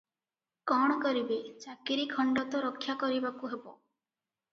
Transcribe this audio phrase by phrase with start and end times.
[0.69, 3.63] କଣ କରିବେ, ଚାକିରି ଖଣ୍ଡ ତ ରକ୍ଷା କରିବାକୁ ହେବ।